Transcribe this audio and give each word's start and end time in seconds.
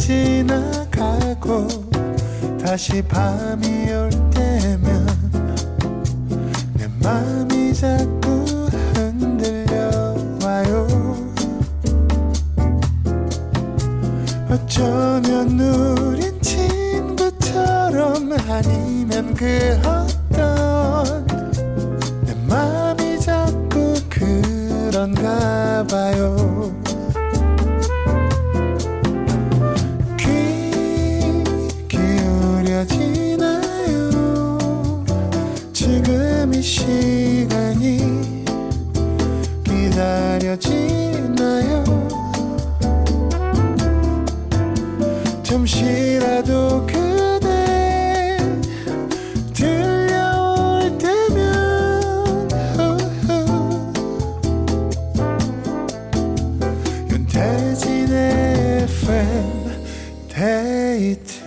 지나가고 0.00 1.68
다시 2.64 3.02
밤이 3.02 3.92
올 3.92 4.08
때면 4.30 5.06
내 6.74 6.88
맘이 7.02 7.74
자꾸 7.74 8.44
흔들려와요. 8.94 10.86
어쩌면 14.50 15.60
우린 15.60 16.40
친구처럼 16.40 18.32
아니면 18.48 19.34
그 19.34 19.78
어떤 19.84 21.26
내 22.24 22.34
맘이 22.48 23.20
자꾸 23.20 23.94
그런가 24.08 25.84
봐요 25.86 26.09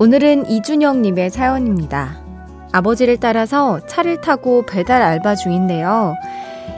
오늘은 0.00 0.48
이준영님의 0.48 1.30
사연입니다. 1.30 2.20
아버지를 2.70 3.16
따라서 3.16 3.84
차를 3.86 4.20
타고 4.20 4.64
배달 4.64 5.02
알바 5.02 5.34
중인데요. 5.34 6.14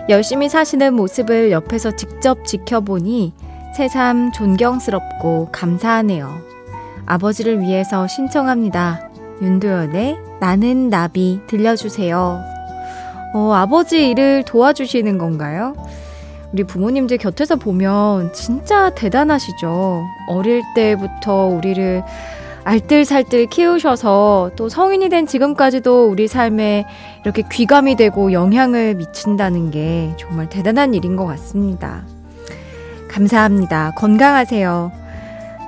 열심히 0.08 0.48
사시는 0.48 0.94
모습을 0.94 1.50
옆에서 1.50 1.96
직접 1.96 2.46
지켜보니 2.46 3.34
새삼 3.76 4.32
존경스럽고 4.32 5.50
감사하네요. 5.52 6.34
아버지를 7.04 7.60
위해서 7.60 8.06
신청합니다. 8.06 9.10
윤도현의 9.42 10.16
나는 10.40 10.88
나비 10.88 11.42
들려주세요. 11.46 12.42
어, 13.34 13.52
아버지 13.52 14.08
일을 14.08 14.44
도와주시는 14.44 15.18
건가요? 15.18 15.74
우리 16.54 16.64
부모님들 16.64 17.18
곁에서 17.18 17.56
보면 17.56 18.32
진짜 18.32 18.88
대단하시죠. 18.94 20.06
어릴 20.28 20.62
때부터 20.74 21.48
우리를 21.48 22.02
알뜰살뜰 22.64 23.46
키우셔서 23.46 24.52
또 24.56 24.68
성인이 24.68 25.08
된 25.08 25.26
지금까지도 25.26 26.08
우리 26.08 26.28
삶에 26.28 26.84
이렇게 27.22 27.42
귀감이 27.50 27.96
되고 27.96 28.32
영향을 28.32 28.94
미친다는 28.94 29.70
게 29.70 30.14
정말 30.18 30.48
대단한 30.48 30.94
일인 30.94 31.16
것 31.16 31.24
같습니다. 31.26 32.04
감사합니다. 33.08 33.92
건강하세요. 33.96 34.92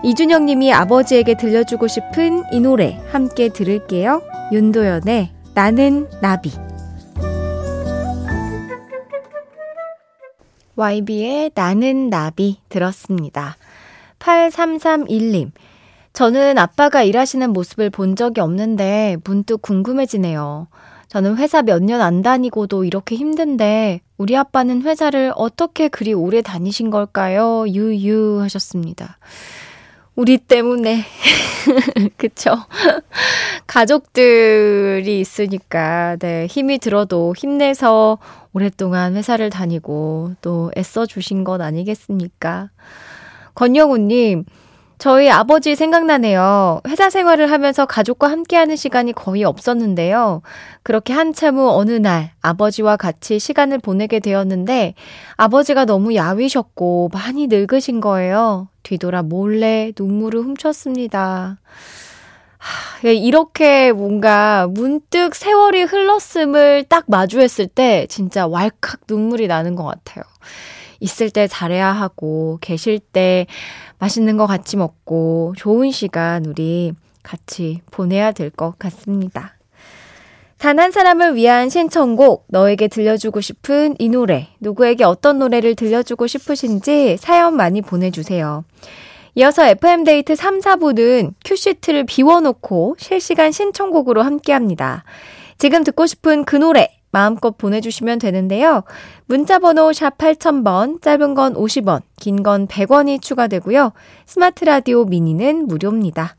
이준영 0.04 0.46
님이 0.46 0.72
아버지에게 0.72 1.36
들려주고 1.36 1.86
싶은 1.86 2.42
이 2.52 2.60
노래 2.60 3.00
함께 3.10 3.48
들을게요. 3.48 4.22
윤도현의 4.52 5.30
나는 5.54 6.08
나비. 6.20 6.52
YB의 10.74 11.52
나는 11.54 12.10
나비 12.10 12.58
들었습니다. 12.68 13.56
8331님. 14.18 15.50
저는 16.12 16.58
아빠가 16.58 17.02
일하시는 17.02 17.50
모습을 17.52 17.90
본 17.90 18.16
적이 18.16 18.40
없는데 18.42 19.16
문득 19.24 19.62
궁금해지네요. 19.62 20.68
저는 21.08 21.36
회사 21.36 21.62
몇 21.62 21.82
년 21.82 22.00
안 22.00 22.22
다니고도 22.22 22.84
이렇게 22.84 23.16
힘든데 23.16 24.00
우리 24.18 24.36
아빠는 24.36 24.82
회사를 24.82 25.32
어떻게 25.36 25.88
그리 25.88 26.12
오래 26.14 26.42
다니신 26.42 26.90
걸까요? 26.90 27.66
유유 27.68 28.40
하셨습니다. 28.42 29.18
우리 30.14 30.36
때문에. 30.38 31.04
그쵸? 32.18 32.54
가족들이 33.66 35.20
있으니까, 35.20 36.16
네, 36.20 36.46
힘이 36.46 36.78
들어도 36.78 37.32
힘내서 37.36 38.18
오랫동안 38.52 39.16
회사를 39.16 39.48
다니고 39.48 40.34
또 40.42 40.70
애써 40.76 41.06
주신 41.06 41.44
것 41.44 41.60
아니겠습니까? 41.62 42.70
권영우님, 43.54 44.44
저희 45.02 45.28
아버지 45.28 45.74
생각나네요. 45.74 46.80
회사 46.86 47.10
생활을 47.10 47.50
하면서 47.50 47.86
가족과 47.86 48.30
함께하는 48.30 48.76
시간이 48.76 49.12
거의 49.14 49.42
없었는데요. 49.42 50.42
그렇게 50.84 51.12
한참 51.12 51.56
후 51.56 51.72
어느 51.72 51.90
날 51.90 52.30
아버지와 52.40 52.96
같이 52.96 53.40
시간을 53.40 53.80
보내게 53.80 54.20
되었는데 54.20 54.94
아버지가 55.36 55.86
너무 55.86 56.14
야위셨고 56.14 57.10
많이 57.12 57.48
늙으신 57.48 58.00
거예요. 58.00 58.68
뒤돌아 58.84 59.22
몰래 59.22 59.90
눈물을 59.98 60.40
훔쳤습니다. 60.40 61.58
하, 62.58 63.08
이렇게 63.08 63.90
뭔가 63.90 64.68
문득 64.70 65.34
세월이 65.34 65.82
흘렀음을 65.82 66.84
딱 66.84 67.06
마주했을 67.08 67.66
때 67.66 68.06
진짜 68.08 68.46
왈칵 68.46 69.00
눈물이 69.08 69.48
나는 69.48 69.74
것 69.74 69.82
같아요. 69.82 70.22
있을 71.00 71.30
때 71.30 71.48
잘해야 71.48 71.90
하고, 71.90 72.58
계실 72.60 73.00
때 73.00 73.48
맛있는 74.02 74.36
거 74.36 74.48
같이 74.48 74.76
먹고, 74.76 75.54
좋은 75.56 75.92
시간 75.92 76.44
우리 76.44 76.92
같이 77.22 77.82
보내야 77.92 78.32
될 78.32 78.50
것 78.50 78.76
같습니다. 78.76 79.54
단 80.58 80.80
한 80.80 80.90
사람을 80.90 81.36
위한 81.36 81.68
신청곡, 81.68 82.46
너에게 82.48 82.88
들려주고 82.88 83.40
싶은 83.40 83.94
이 84.00 84.08
노래, 84.08 84.48
누구에게 84.58 85.04
어떤 85.04 85.38
노래를 85.38 85.76
들려주고 85.76 86.26
싶으신지 86.26 87.16
사연 87.16 87.54
많이 87.54 87.80
보내주세요. 87.80 88.64
이어서 89.36 89.64
FM데이트 89.66 90.34
3, 90.34 90.58
4부는 90.58 91.34
큐시트를 91.44 92.04
비워놓고 92.04 92.96
실시간 92.98 93.52
신청곡으로 93.52 94.22
함께 94.22 94.52
합니다. 94.52 95.04
지금 95.58 95.84
듣고 95.84 96.06
싶은 96.06 96.44
그 96.44 96.56
노래, 96.56 96.90
마음껏 97.12 97.56
보내주시면 97.56 98.18
되는데요. 98.18 98.82
문자번호 99.26 99.92
샵 99.92 100.16
8000번, 100.18 101.00
짧은 101.02 101.34
건 101.34 101.54
50원, 101.54 102.00
긴 102.18 102.42
건 102.42 102.66
100원이 102.66 103.20
추가되고요. 103.22 103.92
스마트 104.26 104.64
라디오 104.64 105.04
미니는 105.04 105.68
무료입니다. 105.68 106.36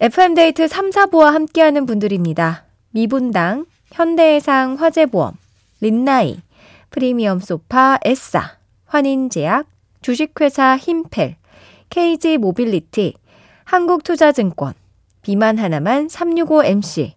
FM데이트 0.00 0.66
3, 0.66 0.90
4부와 0.90 1.32
함께하는 1.32 1.84
분들입니다. 1.84 2.64
미분당, 2.90 3.66
현대해상 3.92 4.76
화재보험, 4.76 5.34
린나이, 5.80 6.40
프리미엄 6.90 7.38
소파 7.40 7.98
에싸, 8.04 8.56
환인제약, 8.86 9.66
주식회사 10.00 10.78
힘펠, 10.78 11.36
KG 11.90 12.38
모빌리티, 12.38 13.14
한국투자증권, 13.64 14.72
비만 15.20 15.58
하나만 15.58 16.06
365MC, 16.06 17.12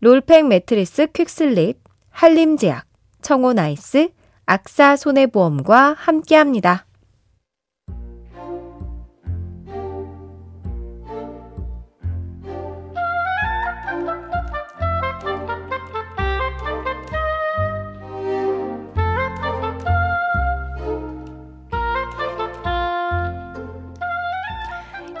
롤팩 0.00 0.46
매트리스 0.48 1.06
퀵슬립, 1.12 1.78
한림제약, 2.14 2.86
청호나이스, 3.22 4.10
악사 4.46 4.94
손해보험과 4.94 5.96
함께합니다. 5.98 6.86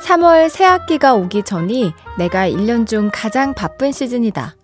(3월) 0.00 0.48
새학기가 0.48 1.14
오기 1.14 1.42
전이 1.42 1.92
내가 2.18 2.48
1년 2.48 2.86
중 2.86 3.10
가장 3.12 3.52
바쁜 3.52 3.90
시즌이다. 3.90 4.54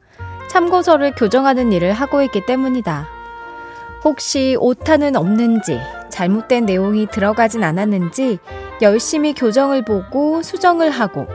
참고서를 0.50 1.14
교정하는 1.14 1.72
일을 1.72 1.92
하고 1.92 2.22
있기 2.22 2.44
때문이다. 2.44 3.06
혹시 4.02 4.56
오타는 4.58 5.14
없는지, 5.14 5.78
잘못된 6.08 6.66
내용이 6.66 7.06
들어가진 7.06 7.62
않았는지 7.62 8.40
열심히 8.82 9.32
교정을 9.32 9.84
보고 9.84 10.42
수정을 10.42 10.90
하고 10.90 11.28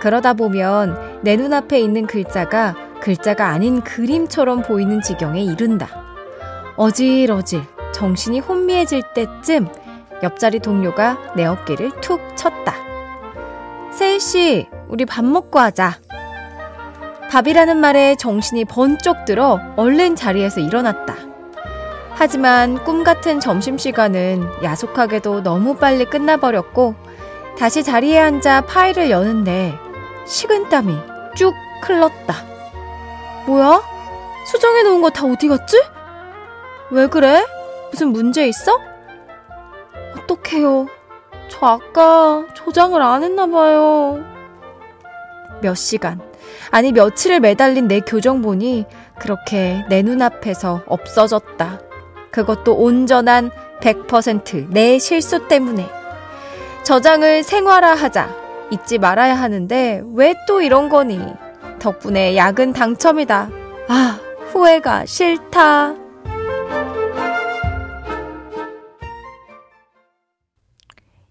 그러다 0.00 0.32
보면 0.32 1.20
내 1.20 1.36
눈앞에 1.36 1.78
있는 1.80 2.06
글자가 2.06 2.74
글자가 3.02 3.48
아닌 3.48 3.82
그림처럼 3.82 4.62
보이는 4.62 5.02
지경에 5.02 5.42
이른다. 5.42 5.88
어질어질 6.76 7.64
정신이 7.92 8.40
혼미해질 8.40 9.02
때쯤 9.14 9.68
옆자리 10.22 10.60
동료가 10.60 11.34
내 11.36 11.44
어깨를 11.44 11.90
툭 12.00 12.20
쳤다. 12.36 12.74
세희씨, 13.90 14.68
우리 14.88 15.04
밥 15.04 15.26
먹고 15.26 15.58
하자. 15.58 15.98
밥이라는 17.32 17.78
말에 17.78 18.14
정신이 18.14 18.66
번쩍 18.66 19.24
들어 19.24 19.58
얼른 19.76 20.16
자리에서 20.16 20.60
일어났다. 20.60 21.14
하지만 22.10 22.84
꿈 22.84 23.04
같은 23.04 23.40
점심시간은 23.40 24.62
야속하게도 24.62 25.42
너무 25.42 25.76
빨리 25.76 26.04
끝나버렸고, 26.04 26.94
다시 27.58 27.82
자리에 27.82 28.18
앉아 28.18 28.66
파일을 28.66 29.08
여는데, 29.08 29.72
식은땀이 30.26 30.94
쭉 31.34 31.54
흘렀다. 31.82 32.34
뭐야? 33.46 33.80
수정해 34.46 34.82
놓은 34.82 35.00
거 35.00 35.08
다 35.08 35.24
어디 35.24 35.48
갔지? 35.48 35.82
왜 36.90 37.06
그래? 37.06 37.46
무슨 37.90 38.08
문제 38.08 38.46
있어? 38.46 38.78
어떡해요. 40.18 40.86
저 41.48 41.66
아까 41.66 42.44
조장을 42.52 43.00
안 43.00 43.22
했나 43.22 43.46
봐요. 43.46 44.22
몇 45.62 45.74
시간, 45.74 46.20
아니 46.70 46.92
며칠을 46.92 47.40
매달린 47.40 47.88
내 47.88 48.00
교정본이 48.00 48.86
그렇게 49.18 49.84
내 49.88 50.02
눈앞에서 50.02 50.82
없어졌다. 50.86 51.80
그것도 52.30 52.74
온전한 52.74 53.50
100%내 53.80 54.98
실수 54.98 55.48
때문에. 55.48 55.88
저장을 56.84 57.42
생활화하자. 57.42 58.42
잊지 58.70 58.98
말아야 58.98 59.34
하는데 59.34 60.02
왜 60.14 60.34
또 60.48 60.60
이런 60.62 60.88
거니? 60.88 61.20
덕분에 61.78 62.36
야근 62.36 62.72
당첨이다. 62.72 63.50
아, 63.88 64.18
후회가 64.52 65.04
싫다. 65.06 65.94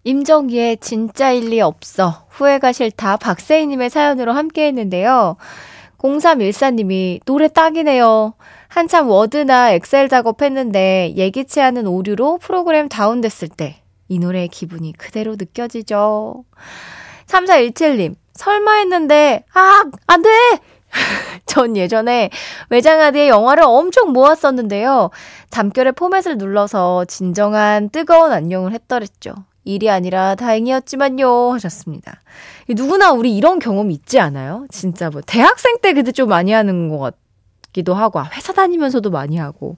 임정희의 0.04 0.78
진짜 0.78 1.32
일리 1.32 1.62
없어. 1.62 2.26
후회가 2.30 2.72
싫다. 2.72 3.18
박세희님의 3.18 3.90
사연으로 3.90 4.34
함께 4.34 4.68
했는데요. 4.68 5.38
0314님이 6.00 7.20
노래 7.26 7.48
딱이네요. 7.48 8.34
한참 8.68 9.10
워드나 9.10 9.72
엑셀 9.72 10.10
작업했는데 10.10 11.14
예기치 11.16 11.62
않은 11.62 11.86
오류로 11.88 12.40
프로그램 12.40 12.90
다운됐을 12.90 13.50
때 13.50 13.82
이 14.12 14.20
노래의 14.20 14.50
기분이 14.50 14.92
그대로 14.98 15.38
느껴지죠. 15.40 16.44
3417님, 17.28 18.16
설마 18.34 18.74
했는데, 18.80 19.46
아, 19.54 19.86
안 20.06 20.22
돼! 20.22 20.30
전 21.46 21.78
예전에 21.78 22.30
외장하드에 22.70 23.30
영화를 23.30 23.64
엄청 23.66 24.12
모았었는데요. 24.12 25.12
잠결에 25.50 25.92
포맷을 25.94 26.38
눌러서 26.38 27.06
진정한 27.06 27.90
뜨거운 27.90 28.34
안녕을 28.34 28.74
했더랬죠. 28.74 29.34
일이 29.64 29.90
아니라 29.90 30.36
다행이었지만요. 30.36 31.54
하셨습니다. 31.54 32.22
누구나 32.70 33.12
우리 33.12 33.36
이런 33.36 33.60
경험 33.60 33.92
있지 33.92 34.20
않아요? 34.20 34.66
진짜 34.70 35.10
뭐, 35.10 35.22
대학생 35.26 35.78
때 35.82 35.94
그때 35.94 36.12
좀 36.12 36.30
많이 36.30 36.52
하는 36.52 36.90
것 36.90 37.14
같기도 37.72 37.94
하고, 37.94 38.20
아, 38.20 38.30
회사 38.34 38.54
다니면서도 38.54 39.10
많이 39.12 39.38
하고. 39.38 39.78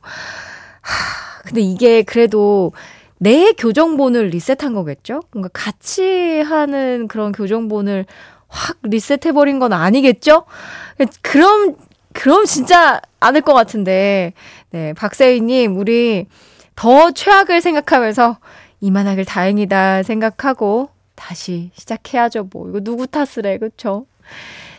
하, 0.82 1.42
근데 1.44 1.62
이게 1.62 2.04
그래도 2.04 2.72
내 3.18 3.54
교정본을 3.54 4.28
리셋한 4.28 4.74
거겠죠? 4.74 5.22
뭔가 5.32 5.50
같이 5.54 6.42
하는 6.42 7.08
그런 7.08 7.32
교정본을 7.32 8.06
확 8.48 8.78
리셋해버린 8.84 9.60
건 9.60 9.74
아니겠죠? 9.74 10.46
그럼, 11.22 11.76
그럼 12.14 12.46
진짜 12.46 13.02
않을 13.20 13.42
것 13.42 13.54
같은데. 13.54 14.34
네, 14.72 14.94
박세희님, 14.94 15.78
우리 15.78 16.28
더 16.76 17.12
최악을 17.12 17.62
생각하면서 17.62 18.38
이만하길 18.84 19.24
다행이다 19.24 20.04
생각하고 20.04 20.90
다시 21.16 21.72
시작해야죠, 21.74 22.50
뭐. 22.52 22.68
이거 22.68 22.82
누구 22.82 23.08
탓을 23.08 23.46
해, 23.46 23.58
그쵸? 23.58 24.06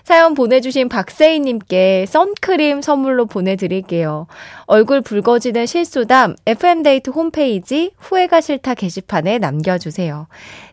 사연 0.03 0.35
보내주신 0.35 0.91
박세희님께 0.91 2.05
선크림 2.07 2.83
선물로 2.83 3.25
보내드릴게요. 3.25 4.27
얼굴 4.67 5.01
붉어지는 5.01 5.65
실수담 5.65 6.37
FM데이트 6.45 7.09
홈페이지 7.09 7.93
후회가 7.97 8.43
싫다 8.43 8.75
게시판에 8.75 9.39
남겨주세요. 9.39 10.27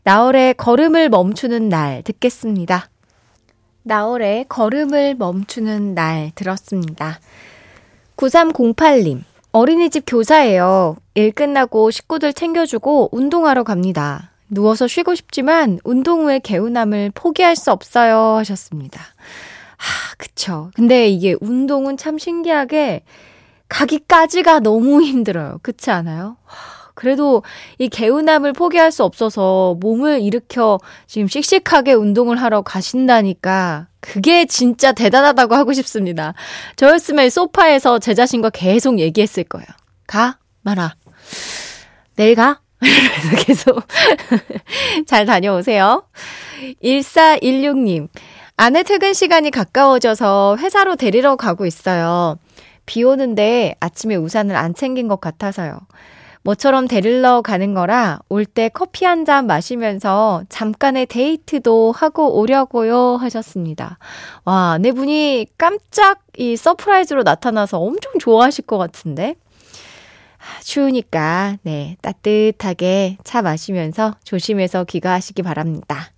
나월의 0.04 0.56
걸음을 0.56 1.08
멈추는 1.08 1.70
날 1.70 2.04
듣겠습니다. 2.04 2.90
나월의 3.84 4.48
걸음을 4.50 5.16
멈추는 5.16 5.94
날 5.94 6.34
들었습니다. 6.36 7.22
9308님, 8.18 9.24
어린이집 9.52 10.04
교사예요. 10.08 10.96
일 11.14 11.32
끝나고 11.32 11.92
식구들 11.92 12.34
챙겨주고 12.34 13.10
운동하러 13.12 13.64
갑니다. 13.64 14.32
누워서 14.50 14.88
쉬고 14.88 15.16
싶지만 15.16 15.80
운동 15.84 16.24
후의 16.24 16.42
개운함을 16.42 17.12
포기할 17.14 17.56
수 17.56 17.72
없어요 17.72 18.36
하셨습니다. 18.38 19.02
아, 19.02 20.16
그쵸. 20.18 20.72
근데 20.76 21.08
이게 21.08 21.36
운동은 21.42 21.98
참 21.98 22.18
신기하게 22.18 23.04
가기까지가 23.70 24.60
너무 24.60 25.02
힘들어요. 25.04 25.60
그렇지 25.62 25.92
않아요? 25.92 26.38
그래도 27.02 27.42
이 27.80 27.90
개운함을 27.90 28.54
포기할 28.54 28.92
수 28.92 29.04
없어서 29.04 29.76
몸을 29.80 30.22
일으켜 30.22 30.80
지금 31.08 31.28
씩씩하게 31.28 31.94
운동을 31.94 32.40
하러 32.40 32.62
가신다니까 32.62 33.88
그게 34.02 34.46
진짜 34.46 34.92
대단하다고 34.92 35.56
하고 35.56 35.74
싶습니다. 35.74 36.36
저였으면 36.76 37.32
소파에서 37.32 37.98
제 37.98 38.14
자신과 38.14 38.52
계속 38.52 39.00
얘기했을 39.00 39.46
거예요. 39.46 39.66
가? 40.06 40.38
말아. 40.62 40.94
내일 42.18 42.36
가? 42.36 42.62
그래서 42.78 43.46
계속 43.48 43.84
잘 45.08 45.26
다녀오세요. 45.26 46.04
1416님. 46.84 48.10
아내 48.58 48.84
퇴근 48.84 49.14
시간이 49.14 49.50
가까워져서 49.50 50.58
회사로 50.60 50.98
데리러 50.98 51.36
가고 51.36 51.66
있어요. 51.66 52.38
비 52.86 53.04
오는데 53.04 53.74
아침에 53.80 54.16
우산을 54.18 54.56
안 54.56 54.76
챙긴 54.76 55.08
것 55.08 55.20
같아서요. 55.20 55.80
모처럼 56.44 56.88
데리러 56.88 57.42
가는 57.42 57.74
거라 57.74 58.20
올 58.30 58.46
때 58.46 58.70
커피 58.70 59.06
한 59.06 59.26
잔 59.26 59.46
마시면서 59.46 60.44
잠깐의 60.50 61.06
데이트도 61.06 61.92
하고 61.96 62.40
오려고요 62.40 63.18
하셨습니다. 63.18 64.00
와, 64.46 64.78
네 64.80 64.92
분이 64.92 65.48
깜짝 65.58 66.22
이 66.38 66.56
surprise로 66.56 67.24
나타나서 67.24 67.80
엄청 67.80 68.14
좋아하실 68.20 68.66
것 68.66 68.78
같은데. 68.80 69.36
추우니까, 70.64 71.58
네, 71.62 71.98
따뜻하게 72.02 73.18
차 73.24 73.44
마시면서 73.44 74.16
조심해서 74.24 74.86
귀가하시기 74.86 75.44
바랍니다. 75.44 76.12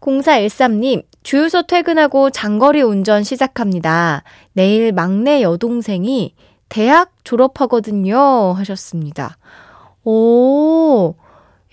0413님, 0.00 1.02
주유소 1.24 1.62
퇴근하고 1.66 2.30
장거리 2.30 2.82
운전 2.82 3.24
시작합니다. 3.24 4.22
내일 4.52 4.92
막내 4.92 5.42
여동생이 5.42 6.34
대학 6.72 7.10
졸업하거든요. 7.22 8.54
하셨습니다. 8.54 9.36
오, 10.04 11.14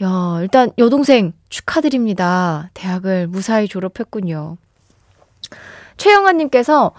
야, 0.04 0.40
일단 0.42 0.72
여동생 0.78 1.32
축하드립니다. 1.48 2.70
대학을 2.74 3.28
무사히 3.28 3.70
졸업했군요. 3.70 4.58
최영아님께서 5.96 6.92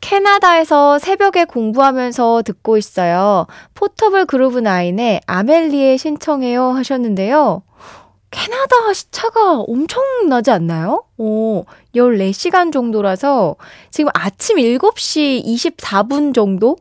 캐나다에서 0.00 0.98
새벽에 0.98 1.44
공부하면서 1.44 2.44
듣고 2.46 2.78
있어요. 2.78 3.46
포터블 3.74 4.24
그루브 4.24 4.60
나인의 4.60 5.20
아멜리에 5.26 5.98
신청해요 5.98 6.70
하셨는데요. 6.70 7.62
캐나다 8.30 8.90
시차가 8.94 9.60
엄청나지 9.60 10.50
않나요? 10.50 11.04
오, 11.18 11.66
14시간 11.94 12.72
정도라서 12.72 13.56
지금 13.90 14.10
아침 14.14 14.56
7시 14.56 15.44
24분 15.44 16.32
정도? 16.32 16.78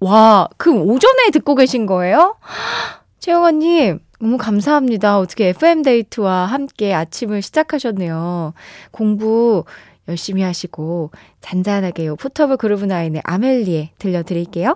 와, 0.00 0.48
그 0.56 0.72
오전에 0.72 1.30
듣고 1.32 1.54
계신 1.54 1.86
거예요? 1.86 2.36
최영아님, 3.20 4.00
너무 4.18 4.38
감사합니다. 4.38 5.18
어떻게 5.18 5.48
FM데이트와 5.48 6.46
함께 6.46 6.94
아침을 6.94 7.42
시작하셨네요. 7.42 8.54
공부 8.90 9.64
열심히 10.08 10.42
하시고 10.42 11.10
잔잔하게 11.40 12.06
요 12.06 12.16
포터블 12.16 12.56
그루브 12.56 12.86
나인의 12.86 13.22
아멜리에 13.24 13.92
들려드릴게요. 13.98 14.74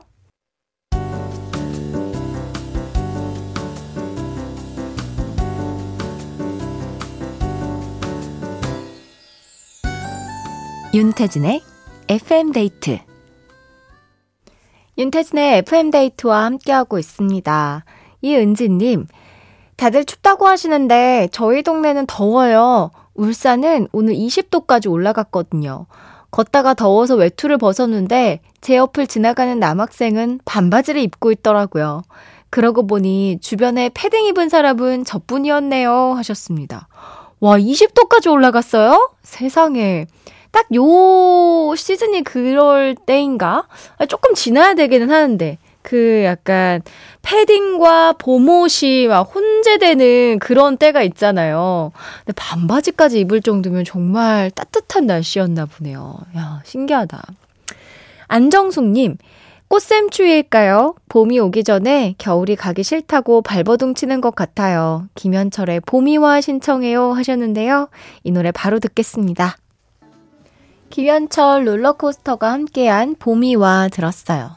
윤태진의 10.94 11.60
FM 12.08 12.52
데이트 12.52 13.00
윤태진의 14.96 15.58
FM데이트와 15.58 16.44
함께하고 16.44 16.98
있습니다. 16.98 17.84
이은지님, 18.22 19.06
다들 19.76 20.04
춥다고 20.04 20.46
하시는데 20.46 21.28
저희 21.32 21.62
동네는 21.62 22.06
더워요. 22.06 22.90
울산은 23.14 23.88
오늘 23.92 24.14
20도까지 24.14 24.90
올라갔거든요. 24.90 25.86
걷다가 26.30 26.74
더워서 26.74 27.14
외투를 27.14 27.58
벗었는데 27.58 28.40
제 28.60 28.76
옆을 28.76 29.06
지나가는 29.06 29.58
남학생은 29.58 30.40
반바지를 30.44 31.00
입고 31.02 31.30
있더라고요. 31.32 32.02
그러고 32.50 32.86
보니 32.86 33.38
주변에 33.40 33.90
패딩 33.92 34.26
입은 34.26 34.48
사람은 34.48 35.04
저뿐이었네요 35.04 36.14
하셨습니다. 36.16 36.88
와, 37.40 37.58
20도까지 37.58 38.30
올라갔어요? 38.30 39.10
세상에. 39.22 40.06
딱 40.54 40.66
요 40.74 41.74
시즌이 41.74 42.22
그럴 42.22 42.94
때인가? 42.94 43.66
조금 44.08 44.34
지나야 44.34 44.74
되기는 44.74 45.10
하는데. 45.10 45.58
그 45.82 46.22
약간 46.24 46.80
패딩과 47.20 48.14
봄옷이 48.14 49.06
막 49.06 49.22
혼재되는 49.34 50.38
그런 50.38 50.78
때가 50.78 51.02
있잖아요. 51.02 51.92
근데 52.24 52.32
반바지까지 52.36 53.20
입을 53.20 53.42
정도면 53.42 53.84
정말 53.84 54.50
따뜻한 54.50 55.06
날씨였나 55.06 55.66
보네요. 55.66 56.16
야, 56.38 56.62
신기하다. 56.64 57.22
안정숙님, 58.28 59.18
꽃샘추위일까요? 59.68 60.94
봄이 61.10 61.38
오기 61.38 61.64
전에 61.64 62.14
겨울이 62.16 62.56
가기 62.56 62.82
싫다고 62.82 63.42
발버둥 63.42 63.94
치는 63.94 64.22
것 64.22 64.34
같아요. 64.34 65.06
김현철의 65.16 65.80
봄이와 65.80 66.40
신청해요 66.40 67.12
하셨는데요. 67.12 67.88
이 68.22 68.30
노래 68.30 68.52
바로 68.52 68.78
듣겠습니다. 68.78 69.56
김현철 70.94 71.66
롤러코스터가 71.66 72.52
함께한 72.52 73.16
봄이와 73.18 73.88
들었어요. 73.88 74.52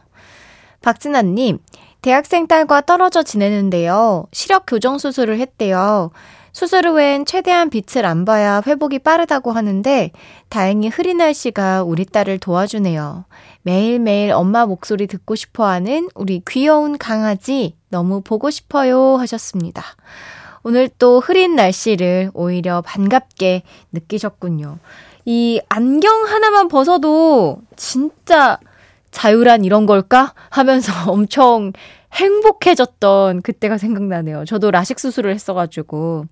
박진아님, 0.84 1.58
대학생 2.04 2.46
딸과 2.46 2.82
떨어져 2.82 3.24
지내는데요. 3.24 4.28
시력 4.32 4.66
교정 4.68 5.00
수술을 5.00 5.40
했대요. 5.40 6.12
수술 6.52 6.90
후엔 6.90 7.26
최대한 7.26 7.72
빛을 7.72 8.06
안 8.06 8.24
봐야 8.24 8.62
회복이 8.64 9.00
빠르다고 9.00 9.52
하는데 9.52 10.12
다행히 10.50 10.90
흐린 10.90 11.18
날씨가 11.18 11.82
우리 11.82 12.06
딸을 12.06 12.38
도와주네요. 12.38 13.26
매일매일 13.64 14.32
엄마 14.32 14.68
목소리 14.68 15.08
듣고 15.08 15.34
싶어 15.34 15.66
하는 15.66 16.08
우리 16.14 16.44
귀여운 16.48 17.00
강아지 17.00 17.76
너무 17.90 18.22
보고 18.22 18.52
싶어요 18.52 19.16
하셨습니다. 19.16 19.84
오늘 20.62 20.88
또 21.00 21.20
흐린 21.20 21.56
날씨를 21.56 22.30
오히려 22.36 22.84
반갑게 22.84 23.64
느끼셨군요. 23.92 24.78
이 25.30 25.60
안경 25.68 26.24
하나만 26.24 26.70
벗어도 26.70 27.60
진짜 27.76 28.60
자유란 29.12 29.66
이런 29.66 29.86
걸까? 29.86 30.34
하면서 30.50 30.94
엄청 31.12 31.74
행복해졌던 32.14 33.42
그때가 33.42 33.78
생각나네요. 33.78 34.46
저도 34.46 34.72
라식 34.72 35.02
수술을 35.02 35.34
했어가지고. 35.34 36.28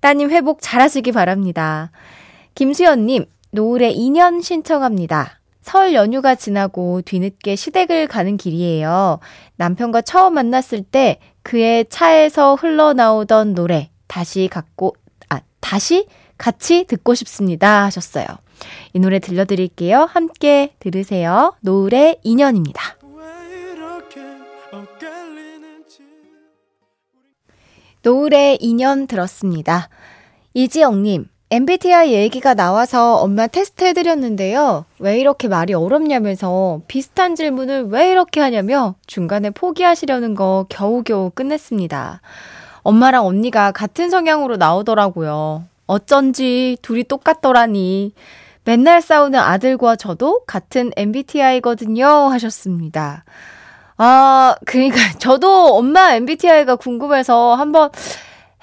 따님 0.00 0.30
회복 0.30 0.58
잘하시기 0.60 1.12
바랍니다. 1.12 1.92
김수연님, 2.56 3.26
노을의 3.52 3.96
2년 3.96 4.42
신청합니다. 4.42 5.38
설 5.60 5.94
연휴가 5.94 6.34
지나고 6.34 7.02
뒤늦게 7.02 7.54
시댁을 7.54 8.08
가는 8.08 8.36
길이에요. 8.36 9.20
남편과 9.54 10.02
처음 10.02 10.34
만났을 10.34 10.82
때 10.82 11.20
그의 11.44 11.84
차에서 11.88 12.56
흘러나오던 12.56 13.54
노래 13.54 13.90
다시 14.08 14.48
갖고 14.50 14.96
아 15.28 15.40
다시 15.60 16.08
같이 16.38 16.84
듣고 16.84 17.14
싶습니다 17.14 17.84
하셨어요. 17.84 18.26
이 18.92 18.98
노래 18.98 19.18
들려드릴게요. 19.18 20.08
함께 20.10 20.74
들으세요. 20.78 21.54
노을의 21.60 22.18
인연입니다. 22.22 22.96
노을의 28.02 28.58
인연 28.60 29.06
들었습니다. 29.06 29.88
이지영님, 30.54 31.28
MBTI 31.50 32.12
얘기가 32.12 32.54
나와서 32.54 33.16
엄마 33.16 33.46
테스트 33.46 33.84
해드렸는데요. 33.84 34.84
왜 34.98 35.20
이렇게 35.20 35.48
말이 35.48 35.74
어렵냐면서 35.74 36.80
비슷한 36.88 37.36
질문을 37.36 37.86
왜 37.88 38.10
이렇게 38.10 38.40
하냐며 38.40 38.94
중간에 39.06 39.50
포기하시려는 39.50 40.34
거 40.34 40.66
겨우겨우 40.68 41.30
끝냈습니다. 41.34 42.20
엄마랑 42.82 43.26
언니가 43.26 43.72
같은 43.72 44.10
성향으로 44.10 44.56
나오더라고요. 44.56 45.64
어쩐지 45.86 46.76
둘이 46.82 47.04
똑같더라니. 47.04 48.12
맨날 48.64 49.00
싸우는 49.00 49.38
아들과 49.38 49.94
저도 49.96 50.42
같은 50.46 50.90
MBTI거든요. 50.96 52.06
하셨습니다. 52.06 53.24
아, 53.96 54.56
그러니까 54.66 54.96
저도 55.18 55.76
엄마 55.76 56.14
MBTI가 56.14 56.76
궁금해서 56.76 57.54
한번 57.54 57.90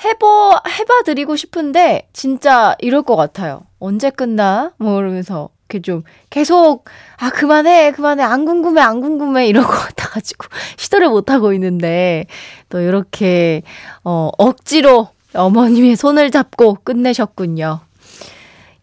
해보, 0.03 0.51
해봐드리고 0.67 1.35
싶은데, 1.35 2.07
진짜 2.13 2.75
이럴 2.79 3.03
것 3.03 3.15
같아요. 3.15 3.61
언제 3.79 4.09
끝나? 4.09 4.73
뭐 4.77 4.99
이러면서, 4.99 5.49
이렇게 5.69 5.81
좀 5.81 6.03
계속, 6.29 6.85
아, 7.17 7.29
그만해, 7.29 7.91
그만해, 7.91 8.21
안 8.23 8.43
궁금해, 8.43 8.81
안 8.81 8.99
궁금해, 8.99 9.47
것 9.63 9.71
같아가지고, 9.71 10.47
시도를 10.77 11.07
못하고 11.09 11.53
있는데, 11.53 12.25
또 12.67 12.81
이렇게, 12.81 13.61
어, 14.03 14.29
억지로 14.37 15.09
어머님의 15.33 15.95
손을 15.95 16.31
잡고 16.31 16.77
끝내셨군요. 16.83 17.79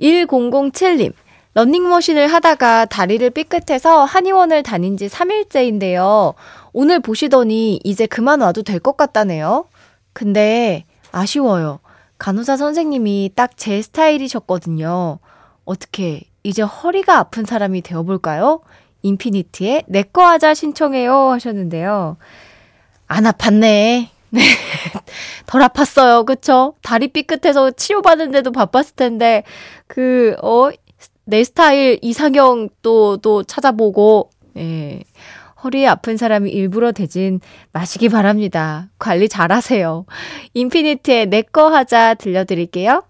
1007님, 0.00 1.12
런닝머신을 1.54 2.26
하다가 2.28 2.86
다리를 2.86 3.28
삐끗해서 3.30 4.04
한의원을 4.04 4.62
다닌 4.62 4.96
지 4.96 5.08
3일째인데요. 5.08 6.34
오늘 6.72 7.00
보시더니 7.00 7.80
이제 7.84 8.06
그만 8.06 8.40
와도 8.40 8.62
될 8.62 8.80
것 8.80 8.96
같다네요. 8.96 9.66
근데 10.12 10.84
아쉬워요. 11.12 11.80
간호사 12.18 12.56
선생님이 12.56 13.32
딱 13.34 13.52
제 13.56 13.82
스타일이셨거든요. 13.82 15.18
어떻게, 15.64 16.22
이제 16.42 16.62
허리가 16.62 17.18
아픈 17.18 17.44
사람이 17.44 17.82
되어볼까요? 17.82 18.60
인피니트의 19.02 19.84
내꺼 19.88 20.24
하자 20.26 20.54
신청해요 20.54 21.30
하셨는데요. 21.30 22.16
안 23.06 23.24
아팠네. 23.24 24.08
네. 24.30 24.42
덜 25.46 25.62
아팠어요. 25.62 26.24
그쵸? 26.24 26.74
다리 26.82 27.08
삐끗해서 27.08 27.72
치료받는데도 27.72 28.52
바빴을 28.52 28.84
텐데, 28.96 29.42
그, 29.86 30.36
어, 30.42 30.70
내 31.24 31.42
스타일 31.44 31.98
이상형 32.02 32.68
또, 32.82 33.16
또 33.18 33.42
찾아보고, 33.42 34.30
예. 34.56 35.02
허리 35.62 35.86
아픈 35.86 36.16
사람이 36.16 36.50
일부러 36.50 36.90
대진 36.92 37.38
마시기 37.72 38.08
바랍니다. 38.08 38.88
관리 38.98 39.28
잘 39.28 39.52
하세요. 39.52 40.06
인피니트의 40.54 41.26
내꺼 41.26 41.68
하자 41.68 42.14
들려드릴게요. 42.14 43.02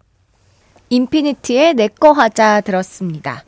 인피니트의 0.89 1.75
내꺼 1.75 2.11
하자 2.11 2.63
들었습니다. 2.63 3.45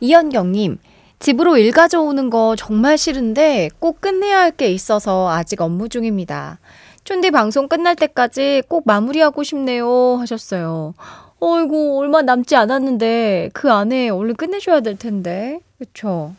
이현경님, 0.00 0.78
집으로 1.20 1.56
일 1.58 1.70
가져오는 1.70 2.28
거 2.28 2.56
정말 2.56 2.98
싫은데 2.98 3.70
꼭 3.78 4.00
끝내야 4.00 4.38
할 4.40 4.50
게 4.50 4.68
있어서 4.68 5.30
아직 5.30 5.60
업무 5.60 5.88
중입니다. 5.88 6.58
촌디 7.04 7.32
방송 7.32 7.68
끝날 7.68 7.96
때까지 7.96 8.62
꼭 8.66 8.84
마무리하고 8.86 9.42
싶네요 9.42 10.16
하셨어요. 10.16 10.94
어이구 11.38 11.98
얼마 11.98 12.22
남지 12.22 12.56
않았는데 12.56 13.50
그 13.52 13.70
안에 13.70 14.08
얼른 14.08 14.36
끝내셔야 14.36 14.80
될 14.80 14.96
텐데 14.96 15.60
그쵸? 15.78 16.34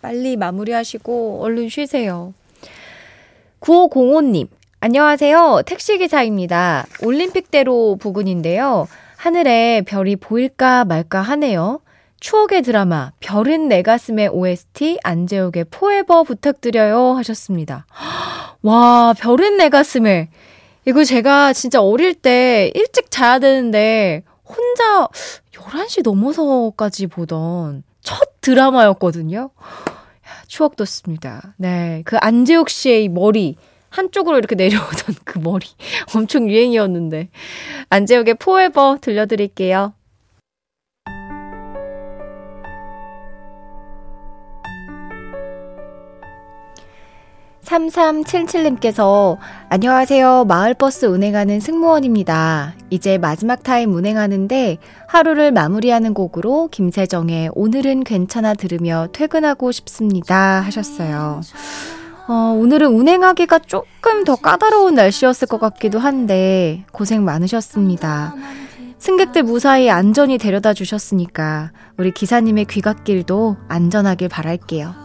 빨리 0.00 0.36
마무리하시고 0.36 1.42
얼른 1.42 1.68
쉬세요. 1.68 2.34
9505님 3.60 4.48
안녕하세요 4.80 5.62
택시기사입니다. 5.66 6.86
올림픽대로 7.04 7.96
부근인데요. 8.00 8.88
하늘에 9.16 9.82
별이 9.86 10.16
보일까 10.16 10.84
말까 10.84 11.22
하네요. 11.22 11.80
추억의 12.22 12.62
드라마 12.62 13.10
별은 13.18 13.66
내 13.66 13.82
가슴의 13.82 14.28
OST 14.28 15.00
안재욱의 15.02 15.64
포에버 15.72 16.22
부탁드려요 16.22 17.14
하셨습니다. 17.14 17.84
와, 18.62 19.12
별은 19.18 19.56
내 19.56 19.68
가슴에. 19.68 20.30
이거 20.86 21.02
제가 21.02 21.52
진짜 21.52 21.82
어릴 21.82 22.14
때 22.14 22.70
일찍 22.76 23.10
자야 23.10 23.40
되는데 23.40 24.22
혼자 24.44 25.08
11시 25.50 26.02
넘어서까지 26.04 27.08
보던 27.08 27.82
첫 28.02 28.40
드라마였거든요. 28.40 29.50
추억 30.46 30.76
돋습니다. 30.76 31.54
네. 31.56 32.02
그 32.04 32.16
안재욱 32.18 32.70
씨의 32.70 33.08
머리, 33.08 33.56
한쪽으로 33.88 34.38
이렇게 34.38 34.54
내려오던 34.54 35.16
그 35.24 35.40
머리. 35.40 35.66
엄청 36.14 36.48
유행이었는데. 36.48 37.30
안재욱의 37.90 38.34
포에버 38.34 38.98
들려드릴게요. 39.00 39.94
3377님께서 47.72 49.38
안녕하세요. 49.70 50.44
마을버스 50.44 51.06
운행하는 51.06 51.60
승무원입니다. 51.60 52.74
이제 52.90 53.16
마지막 53.16 53.62
타임 53.62 53.94
운행하는데 53.94 54.76
하루를 55.08 55.52
마무리하는 55.52 56.12
곡으로 56.12 56.68
김세정의 56.70 57.50
오늘은 57.54 58.04
괜찮아 58.04 58.54
들으며 58.54 59.08
퇴근하고 59.12 59.72
싶습니다 59.72 60.60
하셨어요. 60.60 61.40
어, 62.28 62.32
오늘은 62.56 62.88
운행하기가 62.88 63.60
조금 63.60 64.24
더 64.24 64.36
까다로운 64.36 64.94
날씨였을 64.94 65.48
것 65.48 65.58
같기도 65.58 65.98
한데 65.98 66.84
고생 66.92 67.24
많으셨습니다. 67.24 68.34
승객들 68.98 69.42
무사히 69.42 69.90
안전히 69.90 70.38
데려다 70.38 70.74
주셨으니까 70.74 71.72
우리 71.96 72.12
기사님의 72.12 72.66
귀갓길도 72.66 73.56
안전하길 73.68 74.28
바랄게요. 74.28 75.01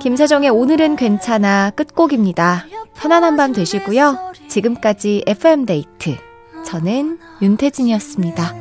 김세정의 0.00 0.48
오늘은 0.48 0.96
괜찮아 0.96 1.70
끝곡입니다. 1.70 2.64
편안한 2.94 3.36
밤 3.36 3.52
되시고요. 3.52 4.32
지금까지 4.48 5.24
FM데이트. 5.26 6.16
저는 6.64 7.18
윤태진이었습니다. 7.42 8.54